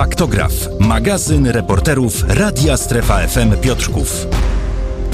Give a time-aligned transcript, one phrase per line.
[0.00, 4.26] Faktograf, magazyn reporterów Radia Strefa FM Piotrków.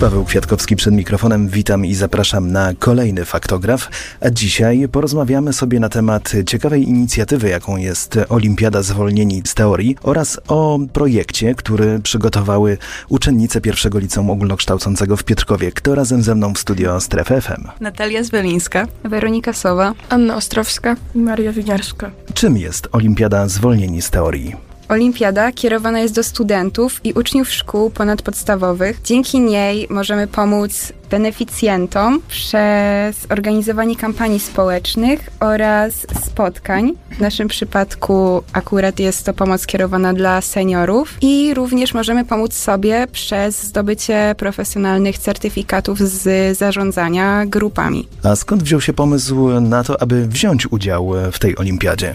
[0.00, 1.48] Paweł Kwiatkowski przed mikrofonem.
[1.48, 3.90] Witam i zapraszam na kolejny faktograf.
[4.20, 10.40] A dzisiaj porozmawiamy sobie na temat ciekawej inicjatywy, jaką jest Olimpiada Zwolnieni z Teorii oraz
[10.48, 12.78] o projekcie, który przygotowały
[13.08, 15.72] uczennice pierwszego liceum ogólnokształcącego w Piotrkowie.
[15.72, 17.68] Kto razem ze mną w studio Strefy FM?
[17.80, 18.86] Natalia Zwelińska.
[19.04, 19.94] Weronika Sowa.
[20.08, 20.96] Anna Ostrowska.
[21.14, 22.10] i Maria Winiarska.
[22.34, 24.71] Czym jest Olimpiada Zwolnieni z Teorii?
[24.92, 29.00] Olimpiada kierowana jest do studentów i uczniów szkół ponadpodstawowych.
[29.04, 36.92] Dzięki niej możemy pomóc beneficjentom przez organizowanie kampanii społecznych oraz spotkań.
[37.10, 43.06] W naszym przypadku akurat jest to pomoc kierowana dla seniorów i również możemy pomóc sobie
[43.12, 48.08] przez zdobycie profesjonalnych certyfikatów z zarządzania grupami.
[48.22, 52.14] A skąd wziął się pomysł na to, aby wziąć udział w tej olimpiadzie?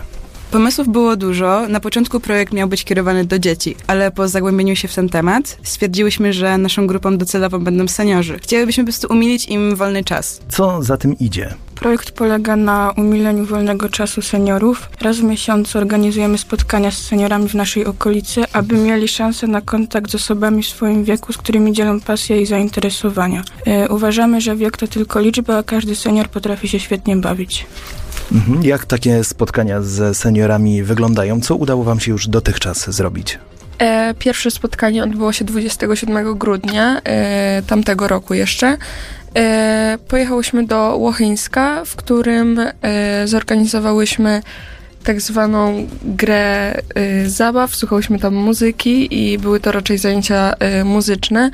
[0.52, 1.68] Pomysłów było dużo.
[1.68, 5.58] Na początku projekt miał być kierowany do dzieci, ale po zagłębieniu się w ten temat
[5.64, 8.40] stwierdziłyśmy, że naszą grupą docelową będą seniorzy.
[8.40, 10.42] Chcielibyśmy po prostu umilić im wolny czas.
[10.50, 11.54] Co za tym idzie?
[11.76, 14.90] Projekt polega na umileniu wolnego czasu seniorów.
[15.02, 20.12] Raz w miesiącu organizujemy spotkania z seniorami w naszej okolicy, aby mieli szansę na kontakt
[20.12, 23.44] z osobami w swoim wieku, z którymi dzielą pasje i zainteresowania.
[23.66, 27.66] E, uważamy, że wiek to tylko liczba, a każdy senior potrafi się świetnie bawić.
[28.32, 28.64] Mhm.
[28.64, 31.42] Jak takie spotkania z seniorami wyglądają?
[31.42, 33.40] Co udało Wam się już dotychczas zrobić?
[33.80, 38.78] E, pierwsze spotkanie odbyło się 27 grudnia e, tamtego roku jeszcze.
[39.36, 42.60] E, pojechałyśmy do Łocheńska, w którym
[43.26, 44.42] zorganizowałyśmy
[45.04, 46.82] tak zwaną grę
[47.26, 50.54] zabaw, słuchałyśmy tam muzyki i były to raczej zajęcia
[50.86, 51.52] muzyczne.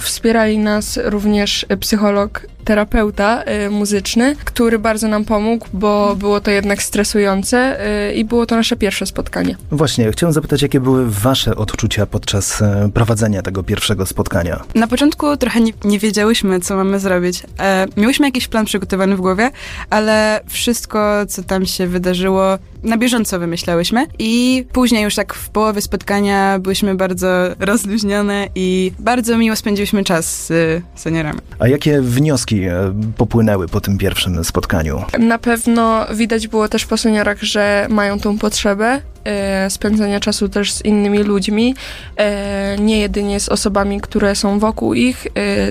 [0.00, 6.82] Wspierali nas również psycholog, terapeuta y, muzyczny, który bardzo nam pomógł, bo było to jednak
[6.82, 9.56] stresujące y, i było to nasze pierwsze spotkanie.
[9.70, 14.60] Właśnie, chciałem zapytać, jakie były Wasze odczucia podczas e, prowadzenia tego pierwszego spotkania?
[14.74, 17.42] Na początku trochę nie, nie wiedziałyśmy, co mamy zrobić.
[17.60, 19.50] E, miałyśmy jakiś plan przygotowany w głowie,
[19.90, 25.80] ale wszystko, co tam się wydarzyło, na bieżąco wymyślałyśmy i później już tak w połowie
[25.80, 31.38] spotkania byłyśmy bardzo rozluźnione i bardzo miło spędziłyśmy czas z y, seniorami.
[31.58, 35.04] A jakie wnioski e, popłynęły po tym pierwszym spotkaniu?
[35.18, 40.72] Na pewno widać było też po seniorach, że mają tą potrzebę e, spędzania czasu też
[40.72, 41.74] z innymi ludźmi,
[42.16, 45.26] e, nie jedynie z osobami, które są wokół ich,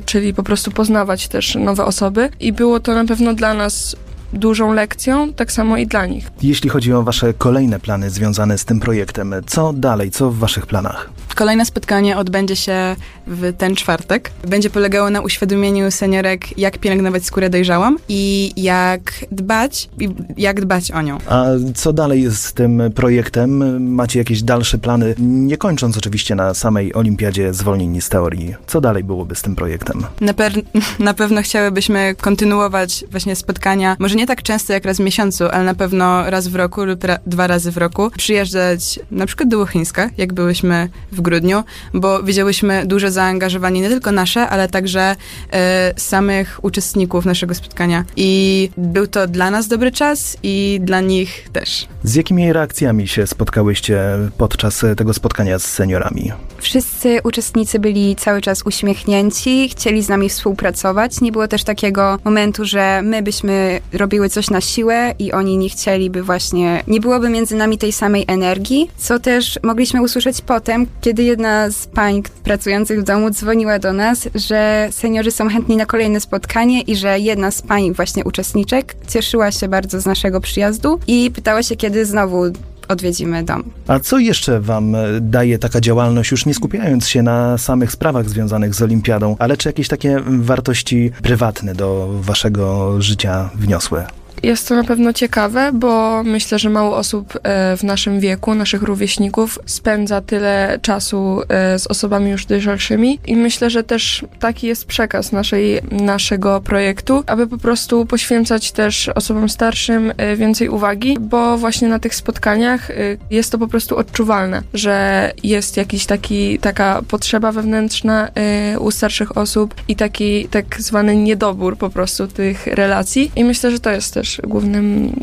[0.06, 3.96] czyli po prostu poznawać też nowe osoby i było to na pewno dla nas
[4.34, 6.28] dużą lekcją, tak samo i dla nich.
[6.42, 10.66] Jeśli chodzi o Wasze kolejne plany związane z tym projektem, co dalej, co w Waszych
[10.66, 11.10] planach?
[11.36, 12.96] Kolejne spotkanie odbędzie się
[13.28, 14.32] w ten czwartek.
[14.48, 20.92] Będzie polegało na uświadomieniu seniorek, jak pielęgnować skórę dojrzałą i jak dbać, i jak dbać
[20.92, 21.18] o nią.
[21.30, 23.82] A co dalej z tym projektem?
[23.94, 28.56] Macie jakieś dalsze plany, nie kończąc oczywiście na samej Olimpiadzie Zwolnieni z Teorii.
[28.68, 30.06] Co dalej byłoby z tym projektem?
[30.22, 30.34] Na,
[31.00, 35.64] na pewno chciałybyśmy kontynuować właśnie spotkania, może nie tak często jak raz w miesiącu, ale
[35.64, 38.12] na pewno raz w roku lub ra- dwa razy w roku.
[38.18, 44.12] Przyjeżdżać na przykład do Łochińska, jak byłyśmy w grudniu, bo widziałyśmy duże zaangażowanie nie tylko
[44.12, 45.16] nasze, ale także
[45.54, 48.06] e, samych uczestników naszego spotkania.
[48.16, 51.88] I był to dla nas dobry czas i dla nich też.
[52.04, 54.02] Z jakimi reakcjami się spotkałyście
[54.38, 56.32] podczas tego spotkania z seniorami?
[56.58, 61.22] Wszyscy uczestnicy byli cały czas uśmiechnięci, chcieli z nami współpracować.
[61.22, 63.80] Nie było też takiego momentu, że my byśmy
[64.12, 68.26] robiły coś na siłę i oni nie chcieliby właśnie, nie byłoby między nami tej samej
[68.28, 73.94] energii, co też mogliśmy usłyszeć potem, kiedy jedna z pań pracujących w domu dzwoniła do
[73.94, 78.96] nas, że seniorzy są chętni na kolejne spotkanie i że jedna z pań właśnie uczestniczek
[79.08, 82.44] cieszyła się bardzo z naszego przyjazdu i pytała się, kiedy znowu
[82.92, 83.64] odwiedzimy dom.
[83.88, 88.30] A co jeszcze Wam e, daje taka działalność, już nie skupiając się na samych sprawach
[88.30, 94.04] związanych z Olimpiadą, ale czy jakieś takie wartości prywatne do Waszego życia wniosły?
[94.44, 98.82] Jest to na pewno ciekawe, bo myślę, że mało osób e, w naszym wieku, naszych
[98.82, 103.20] rówieśników, spędza tyle czasu e, z osobami już dojrzalszymi.
[103.28, 109.10] I myślę, że też taki jest przekaz naszej, naszego projektu, aby po prostu poświęcać też
[109.10, 112.92] osobom starszym e, więcej uwagi, bo właśnie na tych spotkaniach
[113.32, 118.32] jest to po prostu odczuwalne, że jest jakiś taki, taka potrzeba wewnętrzna
[118.80, 123.32] u starszych osób i taki tak zwany niedobór po prostu tych relacji.
[123.36, 125.14] I myślę, że to jest też głównym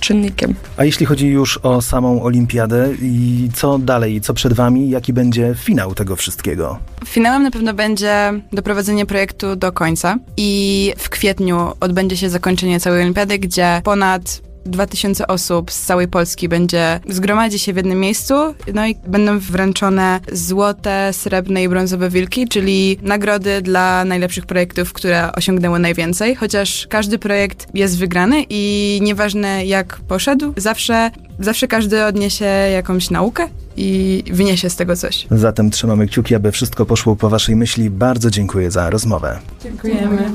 [0.00, 0.54] czynnikiem.
[0.76, 5.54] A jeśli chodzi już o samą olimpiadę i co dalej, co przed wami, jaki będzie
[5.58, 6.78] finał tego wszystkiego?
[7.06, 13.02] Finałem na pewno będzie doprowadzenie projektu do końca i w kwietniu odbędzie się zakończenie całej
[13.02, 18.34] olimpiady, gdzie ponad 2000 osób z całej Polski będzie zgromadzi się w jednym miejscu,
[18.74, 25.32] no i będą wręczone złote, srebrne i brązowe wilki, czyli nagrody dla najlepszych projektów, które
[25.32, 31.10] osiągnęły najwięcej, chociaż każdy projekt jest wygrany i nieważne jak poszedł, zawsze,
[31.40, 35.26] zawsze każdy odniesie jakąś naukę i wyniesie z tego coś.
[35.30, 37.90] Zatem trzymamy kciuki, aby wszystko poszło po Waszej myśli.
[37.90, 39.38] Bardzo dziękuję za rozmowę.
[39.62, 40.30] Dziękujemy.